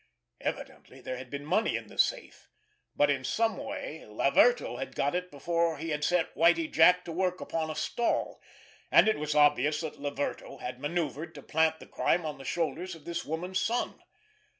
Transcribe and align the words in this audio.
Evidently 0.39 0.99
there 0.99 1.17
had 1.17 1.29
been 1.29 1.45
money 1.45 1.75
in 1.75 1.85
the 1.85 1.99
safe, 1.99 2.49
but 2.95 3.11
in 3.11 3.23
some 3.23 3.55
way 3.57 4.03
Laverto 4.07 4.77
had 4.77 4.95
got 4.95 5.13
it 5.13 5.29
before 5.29 5.77
he 5.77 5.89
had 5.89 6.03
set 6.03 6.33
Whitie 6.35 6.67
Jack 6.69 7.07
at 7.07 7.09
work 7.13 7.39
upon 7.39 7.69
a 7.69 7.75
stall, 7.75 8.41
and 8.89 9.07
it 9.07 9.19
was 9.19 9.35
obvious 9.35 9.81
that 9.81 9.99
Laverto 9.99 10.57
had 10.57 10.79
maneuvered 10.81 11.35
to 11.35 11.43
plant 11.43 11.79
the 11.79 11.85
crime 11.85 12.25
on 12.25 12.39
the 12.39 12.43
shoulders 12.45 12.95
of 12.95 13.05
this 13.05 13.23
woman's 13.23 13.59
son. 13.59 14.01